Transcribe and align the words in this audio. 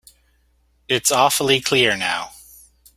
It's 0.87 1.11
awfully 1.11 1.61
clear 1.61 1.95
now. 1.95 2.31